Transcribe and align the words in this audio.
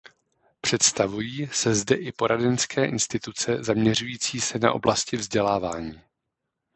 Představují 0.61 1.47
se 1.51 1.75
zde 1.75 1.95
i 1.95 2.11
poradenské 2.11 2.85
instituce 2.85 3.63
zaměřující 3.63 4.41
se 4.41 4.59
na 4.59 4.73
oblasti 4.73 5.17
vzdělávání. 5.17 6.01